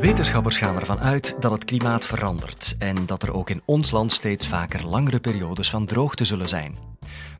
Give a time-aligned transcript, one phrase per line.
[0.00, 4.12] Wetenschappers gaan ervan uit dat het klimaat verandert en dat er ook in ons land
[4.12, 6.78] steeds vaker langere periodes van droogte zullen zijn.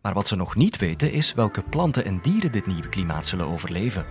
[0.02, 3.46] Maar wat ze nog niet weten is welke planten en dieren dit nieuwe klimaat zullen
[3.46, 4.06] overleven.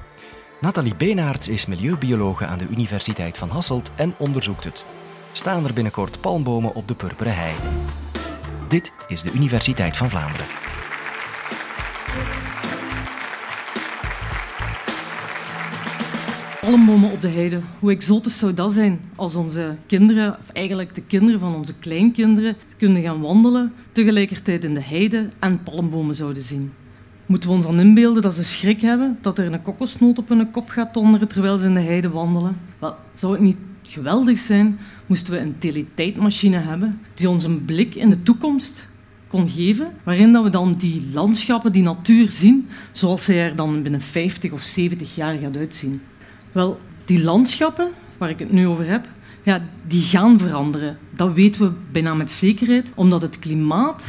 [0.61, 4.85] Nathalie Beenaerts is milieubiologe aan de Universiteit van Hasselt en onderzoekt het.
[5.31, 7.53] Staan er binnenkort palmbomen op de purperen hei?
[8.67, 10.45] Dit is de Universiteit van Vlaanderen.
[16.65, 17.59] Palmbomen op de heide.
[17.79, 22.55] Hoe exotisch zou dat zijn als onze kinderen, of eigenlijk de kinderen van onze kleinkinderen,
[22.77, 26.73] kunnen gaan wandelen, tegelijkertijd in de heide en palmbomen zouden zien.
[27.25, 30.51] Moeten we ons dan inbeelden dat ze schrik hebben, dat er een kokosnoot op hun
[30.51, 32.57] kop gaat donderen terwijl ze in de heide wandelen?
[32.79, 37.95] Wel, zou het niet geweldig zijn moesten we een teletijdmachine hebben die ons een blik
[37.95, 38.87] in de toekomst
[39.27, 43.81] kon geven, waarin dat we dan die landschappen, die natuur zien, zoals zij er dan
[43.81, 46.01] binnen 50 of 70 jaar gaat uitzien.
[46.55, 49.07] Wel, die landschappen waar ik het nu over heb,
[49.43, 50.97] ja, die gaan veranderen.
[51.15, 54.03] Dat weten we bijna met zekerheid, omdat het klimaat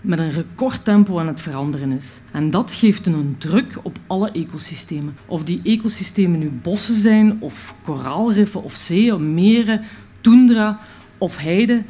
[0.00, 2.20] met een recordtempo aan het veranderen is.
[2.30, 5.16] En dat geeft een druk op alle ecosystemen.
[5.26, 9.84] Of die ecosystemen nu bossen zijn, of koraalriffen, of zeeën, meren,
[10.20, 10.80] tundra
[11.18, 11.82] of heide,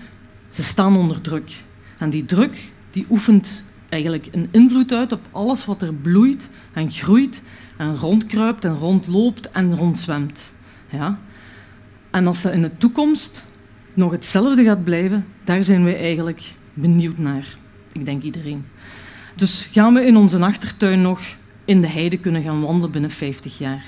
[0.49, 1.65] ze staan onder druk.
[1.99, 6.91] En die druk die oefent eigenlijk een invloed uit op alles wat er bloeit en
[6.91, 7.43] groeit
[7.81, 10.53] en rondkruipt en rondloopt en rondzwemt.
[10.91, 11.19] Ja?
[12.11, 13.45] En als dat in de toekomst
[13.95, 16.43] nog hetzelfde gaat blijven, daar zijn wij eigenlijk
[16.75, 17.57] benieuwd naar.
[17.93, 18.65] Ik denk iedereen.
[19.37, 21.21] Dus gaan we in onze achtertuin nog
[21.65, 23.85] in de heide kunnen gaan wandelen binnen 50 jaar?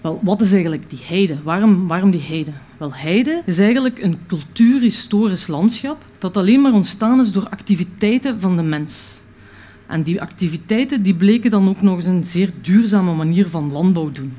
[0.00, 1.42] Wel, wat is eigenlijk die heide?
[1.42, 2.52] Waarom, waarom die heide?
[2.76, 8.56] Wel, heide is eigenlijk een cultuurhistorisch landschap dat alleen maar ontstaan is door activiteiten van
[8.56, 9.19] de mens.
[9.90, 14.10] En die activiteiten die bleken dan ook nog eens een zeer duurzame manier van landbouw
[14.10, 14.36] doen.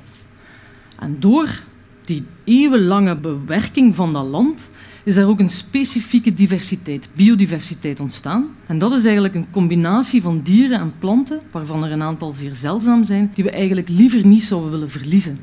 [0.99, 1.61] En door
[2.05, 4.69] die eeuwenlange bewerking van dat land
[5.03, 8.47] is er ook een specifieke diversiteit, biodiversiteit ontstaan.
[8.67, 12.56] En dat is eigenlijk een combinatie van dieren en planten, waarvan er een aantal zeer
[12.56, 15.40] zeldzaam zijn, die we eigenlijk liever niet zouden willen verliezen.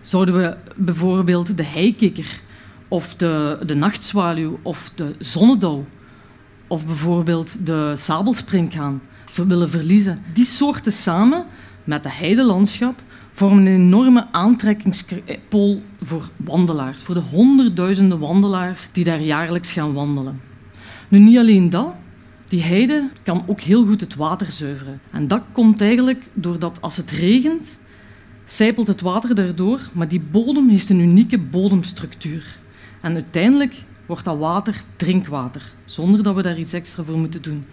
[0.00, 2.40] Zouden we bijvoorbeeld de heikikker
[2.88, 5.84] of de, de nachtzwaluw of de zonnedauw
[6.74, 9.02] of bijvoorbeeld de sabelspringhaan
[9.46, 10.22] willen verliezen.
[10.32, 11.44] Die soorten samen
[11.84, 13.02] met de heidelandschap
[13.32, 20.40] vormen een enorme aantrekkingspool voor wandelaars, voor de honderdduizenden wandelaars die daar jaarlijks gaan wandelen.
[21.08, 21.94] Nu, niet alleen dat,
[22.48, 25.00] die heide kan ook heel goed het water zuiveren.
[25.10, 27.78] En dat komt eigenlijk doordat als het regent,
[28.44, 32.58] sijpelt het water daardoor, maar die bodem heeft een unieke bodemstructuur.
[33.00, 33.74] En uiteindelijk
[34.06, 37.64] wordt dat water drinkwater, zonder dat we daar iets extra voor moeten doen.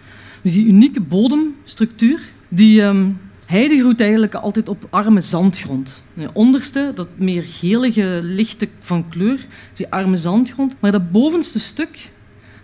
[0.42, 6.02] Dus die unieke bodemstructuur, die um, heide groeit eigenlijk altijd op arme zandgrond.
[6.14, 9.38] De onderste, dat meer gelige, lichte van kleur,
[9.72, 10.74] is die arme zandgrond.
[10.80, 12.10] Maar dat bovenste stuk,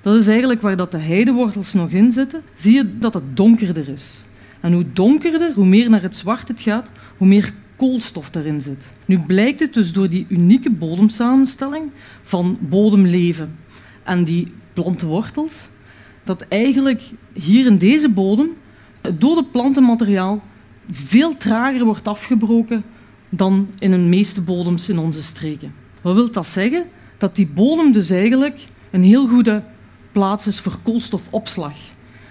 [0.00, 3.88] dat is eigenlijk waar dat de heidewortels nog in zitten, zie je dat het donkerder
[3.88, 4.24] is.
[4.60, 8.84] En hoe donkerder, hoe meer naar het zwart het gaat, hoe meer koolstof daarin zit.
[9.04, 11.90] Nu blijkt het dus door die unieke bodemsamenstelling
[12.22, 13.58] van bodemleven
[14.02, 15.68] en die plantenwortels,
[16.24, 17.02] dat eigenlijk
[17.32, 18.50] hier in deze bodem
[19.02, 20.42] het dode plantenmateriaal
[20.90, 22.84] veel trager wordt afgebroken
[23.28, 25.74] dan in de meeste bodems in onze streken.
[26.00, 26.84] Wat wil dat zeggen?
[27.18, 29.64] Dat die bodem dus eigenlijk een heel goede
[30.12, 31.74] plaats is voor koolstofopslag.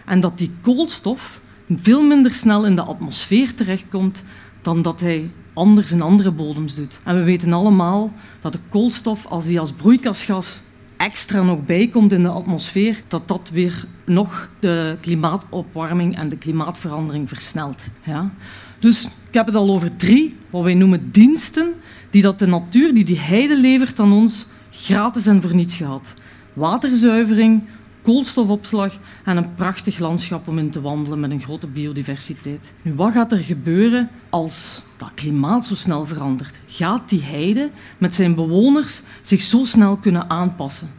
[0.06, 4.24] En dat die koolstof veel minder snel in de atmosfeer terechtkomt
[4.68, 7.00] dan dat hij anders in andere bodems doet.
[7.04, 10.62] En we weten allemaal dat de koolstof, als die als broeikasgas
[10.98, 17.30] extra nog bijkomt in de atmosfeer, dat dat weer nog de klimaatopwarming en de klimaatverandering
[17.30, 17.84] versnelt.
[18.04, 18.32] Ja?
[18.80, 21.74] Dus ik heb het al over drie, wat wij noemen diensten,
[22.10, 26.14] die dat de natuur, die die heide levert aan ons, gratis en voor niets gehad.
[26.54, 27.64] Waterzuivering,
[28.08, 32.74] koolstofopslag en een prachtig landschap om in te wandelen met een grote biodiversiteit.
[32.82, 36.60] Nu, wat gaat er gebeuren als dat klimaat zo snel verandert?
[36.68, 40.90] Gaat die heide met zijn bewoners zich zo snel kunnen aanpassen?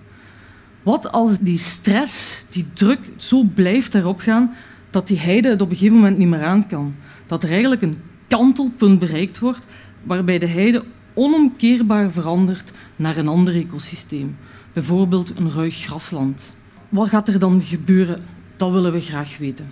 [0.83, 4.55] Wat als die stress, die druk zo blijft erop gaan
[4.91, 6.95] dat die heide het op een gegeven moment niet meer aan kan?
[7.27, 9.65] Dat er eigenlijk een kantelpunt bereikt wordt
[10.03, 10.85] waarbij de heide
[11.15, 14.37] onomkeerbaar verandert naar een ander ecosysteem,
[14.73, 16.57] bijvoorbeeld een ruig grasland.
[16.89, 18.19] Wat gaat er dan gebeuren?
[18.57, 19.71] Dat willen we graag weten.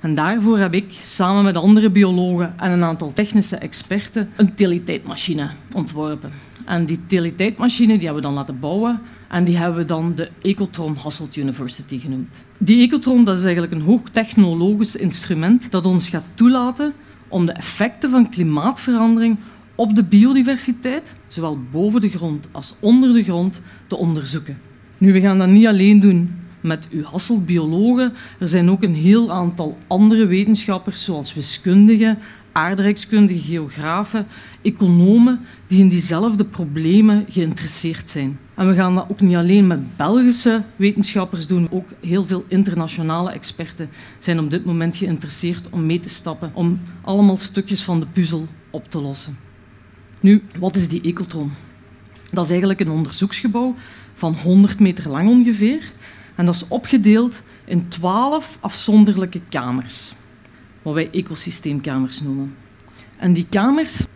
[0.00, 5.50] En daarvoor heb ik samen met andere biologen en een aantal technische experten een teletijdmachine
[5.72, 6.30] ontworpen.
[6.64, 10.30] En die teletijdmachine die hebben we dan laten bouwen en die hebben we dan de
[10.42, 12.46] Ecotron Hasselt University genoemd.
[12.58, 16.92] Die Ecotron dat is eigenlijk een hoogtechnologisch instrument dat ons gaat toelaten
[17.28, 19.36] om de effecten van klimaatverandering
[19.74, 24.58] op de biodiversiteit, zowel boven de grond als onder de grond, te onderzoeken.
[24.98, 28.12] Nu, we gaan dat niet alleen doen met uw Hasselt biologen.
[28.38, 32.18] Er zijn ook een heel aantal andere wetenschappers, zoals wiskundigen,
[32.52, 34.26] aardrijkskundigen, geografen,
[34.62, 38.38] economen, die in diezelfde problemen geïnteresseerd zijn.
[38.54, 43.30] En we gaan dat ook niet alleen met Belgische wetenschappers doen, ook heel veel internationale
[43.30, 48.06] experten zijn op dit moment geïnteresseerd om mee te stappen, om allemaal stukjes van de
[48.06, 49.38] puzzel op te lossen.
[50.20, 51.50] Nu, wat is die ecotron?
[52.30, 53.74] Dat is eigenlijk een onderzoeksgebouw
[54.14, 55.92] van 100 meter lang ongeveer.
[56.36, 60.12] En dat is opgedeeld in 12 afzonderlijke kamers,
[60.82, 62.54] wat wij ecosysteemkamers noemen.
[63.18, 64.06] En die kamers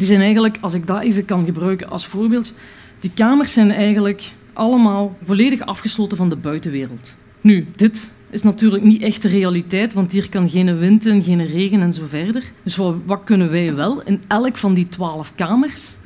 [0.00, 2.52] die zijn eigenlijk, als ik dat even kan gebruiken als voorbeeld,
[3.00, 7.16] die kamers zijn eigenlijk allemaal volledig afgesloten van de buitenwereld.
[7.40, 11.46] Nu, dit is natuurlijk niet echt de realiteit, want hier kan geen wind in, geen
[11.46, 12.42] regen en zo verder.
[12.62, 14.02] Dus wat, wat kunnen wij wel?
[14.02, 15.96] In elk van die twaalf kamers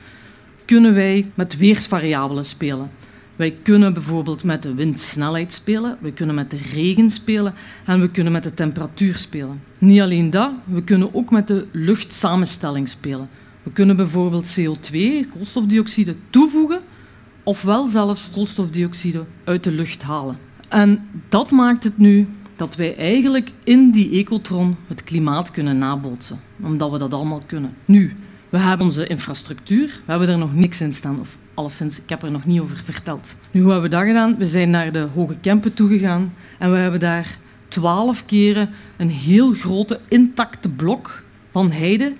[0.64, 2.90] kunnen wij met weersvariabelen spelen.
[3.36, 7.54] Wij kunnen bijvoorbeeld met de windsnelheid spelen, we kunnen met de regen spelen
[7.84, 9.62] en we kunnen met de temperatuur spelen.
[9.78, 13.28] Niet alleen dat, we kunnen ook met de luchtsamenstelling spelen.
[13.62, 14.96] We kunnen bijvoorbeeld CO2,
[15.32, 16.80] koolstofdioxide, toevoegen
[17.44, 20.38] ofwel zelfs koolstofdioxide uit de lucht halen.
[20.68, 26.38] En dat maakt het nu dat wij eigenlijk in die ecotron het klimaat kunnen nabootsen,
[26.62, 27.74] omdat we dat allemaal kunnen.
[27.84, 28.14] Nu,
[28.54, 32.22] we hebben onze infrastructuur, we hebben er nog niks in staan, of alleszins, ik heb
[32.22, 33.36] er nog niet over verteld.
[33.50, 34.36] Nu, hoe hebben we dat gedaan?
[34.36, 39.52] We zijn naar de Hoge Kempen toegegaan en we hebben daar twaalf keren een heel
[39.52, 41.22] grote intacte blok
[41.52, 42.12] van heide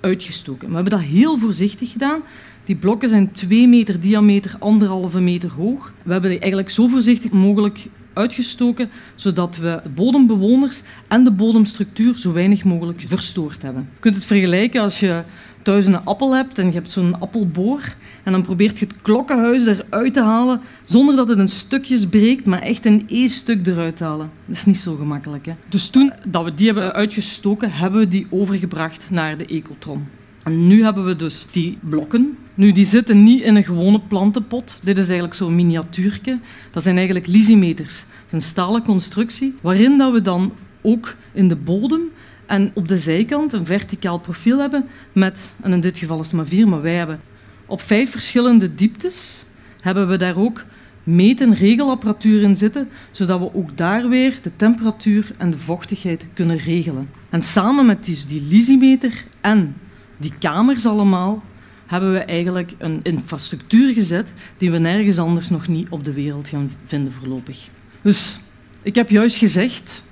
[0.00, 0.68] uitgestoken.
[0.68, 2.20] We hebben dat heel voorzichtig gedaan.
[2.64, 5.92] Die blokken zijn 2 meter diameter, anderhalve meter hoog.
[6.02, 7.86] We hebben die eigenlijk zo voorzichtig mogelijk
[8.20, 13.88] uitgestoken, zodat we de bodembewoners en de bodemstructuur zo weinig mogelijk verstoord hebben.
[13.94, 15.24] Je kunt het vergelijken als je
[15.62, 19.66] thuis een appel hebt en je hebt zo'n appelboor en dan probeert je het klokkenhuis
[19.66, 24.04] eruit te halen zonder dat het een stukjes breekt, maar echt een E-stuk eruit te
[24.04, 24.30] halen.
[24.46, 25.46] Dat is niet zo gemakkelijk.
[25.46, 25.52] Hè?
[25.68, 30.06] Dus toen dat we die hebben uitgestoken, hebben we die overgebracht naar de ecotron.
[30.42, 32.38] En nu hebben we dus die blokken.
[32.54, 34.80] Nu, die zitten niet in een gewone plantenpot.
[34.82, 36.38] Dit is eigenlijk zo'n miniatuurke.
[36.70, 37.94] Dat zijn eigenlijk lysimeters.
[37.94, 40.52] Dat is een stalen constructie, waarin dat we dan
[40.82, 42.00] ook in de bodem
[42.46, 46.36] en op de zijkant een verticaal profiel hebben met, en in dit geval is het
[46.36, 47.20] maar vier, maar wij hebben
[47.66, 49.44] op vijf verschillende dieptes
[49.80, 50.64] hebben we daar ook
[51.04, 56.26] meet- en regelapparatuur in zitten, zodat we ook daar weer de temperatuur en de vochtigheid
[56.34, 57.08] kunnen regelen.
[57.28, 59.74] En samen met die, die lysimeter en
[60.20, 61.42] die kamers allemaal
[61.86, 66.48] hebben we eigenlijk een infrastructuur gezet die we nergens anders nog niet op de wereld
[66.48, 67.68] gaan vinden voorlopig.
[68.02, 68.38] Dus
[68.82, 70.04] ik heb juist gezegd,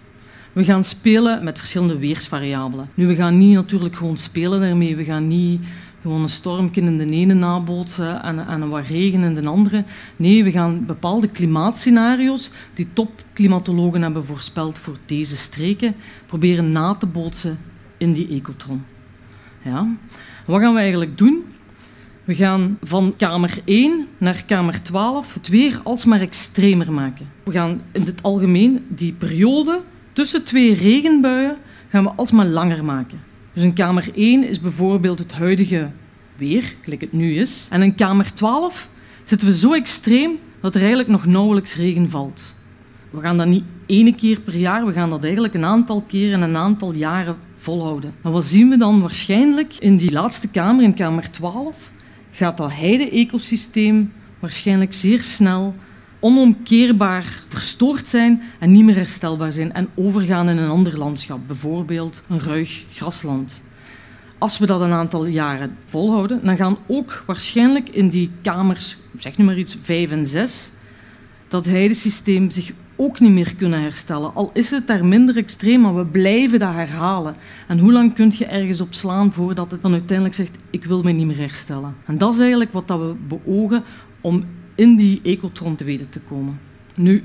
[0.53, 2.89] we gaan spelen met verschillende weersvariabelen.
[2.95, 4.97] Nu, we gaan niet natuurlijk gewoon spelen daarmee.
[4.97, 5.61] We gaan niet
[6.03, 9.85] gewoon een stormje in de ene nabootsen en, en wat regen in de andere.
[10.17, 15.95] Nee, we gaan bepaalde klimaatscenario's die topklimatologen hebben voorspeld voor deze streken
[16.27, 17.59] proberen na te bootsen
[17.99, 18.85] in die ecotron.
[20.47, 21.45] Wat gaan we eigenlijk doen?
[22.25, 27.27] We gaan van kamer 1 naar kamer 12 het weer alsmaar extremer maken.
[27.45, 29.81] We gaan in het algemeen die periode
[30.13, 31.57] tussen twee regenbuien
[31.89, 33.21] gaan we alsmaar langer maken.
[33.53, 35.91] Dus in kamer 1 is bijvoorbeeld het huidige
[36.37, 37.67] weer, gelijk het nu is.
[37.71, 38.89] En in kamer 12
[39.25, 42.55] zitten we zo extreem dat er eigenlijk nog nauwelijks regen valt.
[43.11, 46.43] We gaan dat niet één keer per jaar, we gaan dat eigenlijk een aantal keren
[46.43, 47.37] en een aantal jaren
[47.69, 48.15] volhouden.
[48.23, 51.91] En wat zien we dan waarschijnlijk in die laatste kamer, in kamer 12?
[52.31, 55.75] Gaat dat heide-ecosysteem waarschijnlijk zeer snel
[56.21, 62.23] onomkeerbaar verstoord zijn en niet meer herstelbaar zijn en overgaan in een ander landschap, bijvoorbeeld
[62.29, 63.61] een ruig grasland.
[64.39, 69.37] Als we dat een aantal jaren volhouden, dan gaan ook waarschijnlijk in die kamers, zeg
[69.37, 70.71] nu maar iets, 5 en 6,
[71.49, 74.35] dat heidesysteem zich ook niet meer kunnen herstellen.
[74.35, 77.35] Al is het daar minder extreem, maar we blijven dat herhalen.
[77.67, 81.03] En hoe lang kun je ergens op slaan voordat het dan uiteindelijk zegt, ik wil
[81.03, 81.95] me niet meer herstellen.
[82.07, 83.85] En dat is eigenlijk wat dat we beogen
[84.21, 86.61] om in die ecotron te weten te komen.
[86.95, 87.25] Nu,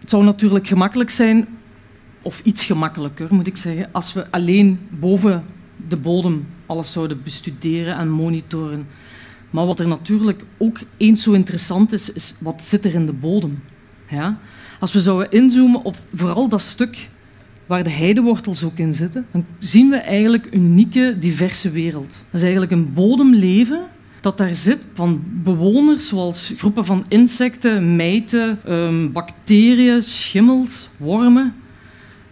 [0.00, 1.46] het zou natuurlijk gemakkelijk zijn,
[2.22, 5.44] of iets gemakkelijker moet ik zeggen, als we alleen boven
[5.88, 8.86] de bodem alles zouden bestuderen en monitoren.
[9.50, 13.12] Maar wat er natuurlijk ook eens zo interessant is, is wat zit er in de
[13.12, 13.62] bodem.
[14.08, 14.38] Ja?
[14.80, 17.08] Als we zouden inzoomen op vooral dat stuk
[17.66, 22.08] waar de heidewortels ook in zitten, dan zien we eigenlijk een unieke, diverse wereld.
[22.08, 23.80] Dat is eigenlijk een bodemleven
[24.20, 31.54] dat daar zit van bewoners zoals groepen van insecten, mijten, um, bacteriën, schimmels, wormen,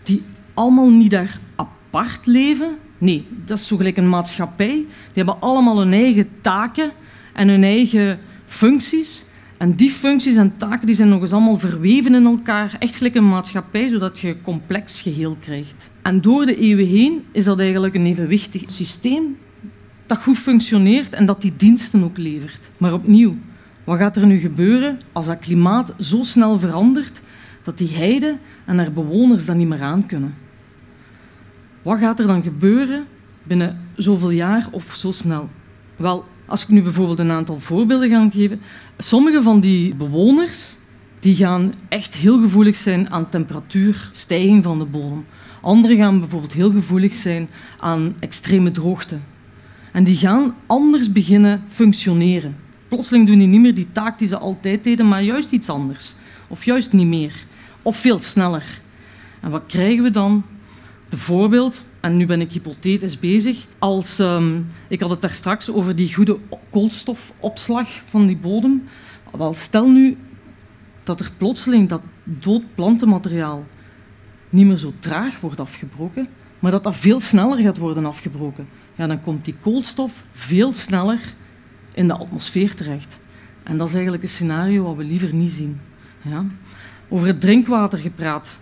[0.03, 0.23] die
[0.55, 4.67] allemaal niet daar apart leven, Nee, dat is zo gelijk een maatschappij.
[4.67, 6.91] Die hebben allemaal hun eigen taken
[7.37, 9.25] en hun eigen functies.
[9.59, 12.77] En die functies en taken die zijn nog eens allemaal verweven in elkaar.
[12.79, 15.91] Echt gelijk een maatschappij, zodat je een complex geheel krijgt.
[16.03, 19.37] En door de eeuwen heen is dat eigenlijk een evenwichtig systeem
[20.07, 22.71] dat goed functioneert en dat die diensten ook levert.
[22.79, 23.37] Maar opnieuw,
[23.85, 27.21] wat gaat er nu gebeuren als dat klimaat zo snel verandert
[27.63, 30.35] dat die heide en haar bewoners dat niet meer aan kunnen?
[31.83, 33.05] Wat gaat er dan gebeuren
[33.47, 35.49] binnen zoveel jaar of zo snel?
[35.97, 38.61] Wel, als ik nu bijvoorbeeld een aantal voorbeelden ga geven.
[38.99, 40.77] Sommige van die bewoners
[41.21, 45.27] die gaan echt heel gevoelig zijn aan temperatuurstijging van de bodem.
[45.61, 47.49] Anderen gaan bijvoorbeeld heel gevoelig zijn
[47.79, 49.19] aan extreme droogte.
[49.93, 52.57] En die gaan anders beginnen functioneren.
[52.89, 56.15] Plotseling doen die niet meer die taak die ze altijd deden, maar juist iets anders.
[56.49, 57.35] Of juist niet meer.
[57.83, 58.81] Of veel sneller.
[59.41, 60.45] En wat krijgen we dan?
[61.09, 65.97] Bijvoorbeeld, en nu ben ik hypothetisch bezig, als, um, ik had het daar straks over
[65.97, 66.39] die goede
[66.71, 68.89] koolstofopslag van die bodem.
[69.37, 70.17] Wel, stel nu
[71.05, 73.67] dat er plotseling dat dood plantenmateriaal
[74.51, 78.69] niet meer zo traag wordt afgebroken, maar dat dat veel sneller gaat worden afgebroken.
[78.95, 81.21] Ja, dan komt die koolstof veel sneller
[81.95, 83.19] in de atmosfeer terecht.
[83.63, 85.81] En dat is eigenlijk een scenario wat we liever niet zien.
[86.23, 86.45] Ja.
[87.09, 88.59] Over het drinkwater gepraat.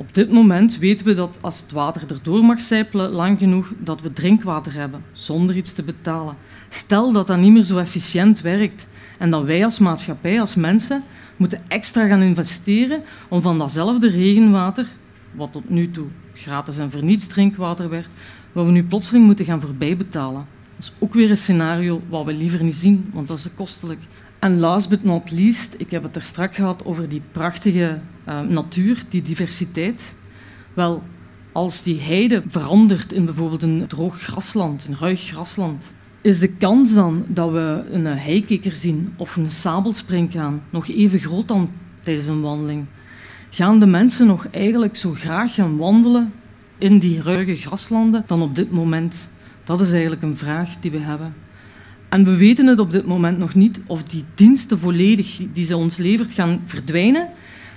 [0.00, 4.00] Op dit moment weten we dat als het water erdoor mag sijpelen lang genoeg, dat
[4.00, 6.36] we drinkwater hebben, zonder iets te betalen.
[6.68, 8.86] Stel dat dat niet meer zo efficiënt werkt
[9.18, 11.02] en dat wij als maatschappij, als mensen,
[11.36, 14.86] moeten extra gaan investeren om van datzelfde regenwater,
[15.34, 18.08] wat tot nu toe gratis en voor niets drinkwater werd,
[18.52, 20.46] wat we nu plotseling moeten gaan voorbij betalen.
[20.76, 24.00] Dat is ook weer een scenario wat we liever niet zien, want dat is kostelijk.
[24.40, 28.40] En last but not least, ik heb het er straks gehad over die prachtige uh,
[28.40, 30.14] natuur, die diversiteit.
[30.74, 31.02] Wel,
[31.52, 36.94] als die heide verandert in bijvoorbeeld een droog grasland, een ruig grasland, is de kans
[36.94, 41.70] dan dat we een heikikker zien of een sabelspringkaan nog even groot dan
[42.02, 42.84] tijdens een wandeling?
[43.50, 46.32] Gaan de mensen nog eigenlijk zo graag gaan wandelen
[46.78, 49.28] in die ruige graslanden dan op dit moment?
[49.64, 51.34] Dat is eigenlijk een vraag die we hebben.
[52.10, 55.76] En we weten het op dit moment nog niet of die diensten volledig die ze
[55.76, 57.28] ons levert gaan verdwijnen.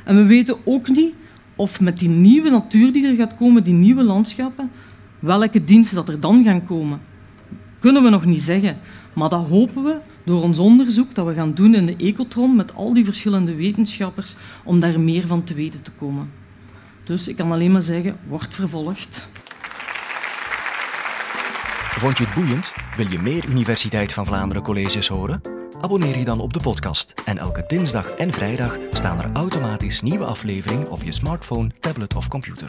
[0.04, 1.14] En we weten ook niet
[1.56, 4.72] of met die nieuwe natuur die er gaat komen, die nieuwe landschappen,
[5.20, 7.00] welke diensten dat er dan gaan komen.
[7.80, 8.78] Kunnen we nog niet zeggen.
[9.14, 12.76] Maar dat hopen we door ons onderzoek dat we gaan doen in de Ecotron met
[12.76, 16.30] al die verschillende wetenschappers om daar meer van te weten te komen.
[17.04, 19.28] Dus ik kan alleen maar zeggen, wordt vervolgd.
[21.94, 22.74] Vond je het boeiend?
[22.96, 25.42] Wil je meer Universiteit van Vlaanderen colleges horen?
[25.82, 30.26] Abonneer je dan op de podcast en elke dinsdag en vrijdag staan er automatisch nieuwe
[30.26, 32.68] afleveringen op je smartphone, tablet of computer.